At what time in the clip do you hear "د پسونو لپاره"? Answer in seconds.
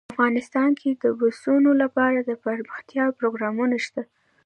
1.03-2.17